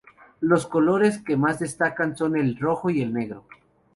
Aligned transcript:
Los 0.39 0.65
colores 0.65 1.19
que 1.21 1.37
más 1.37 1.59
destacan 1.59 2.17
son 2.17 2.35
el 2.35 2.57
rojo 2.57 2.89
y 2.89 3.03
el 3.03 3.13
negro. 3.13 3.43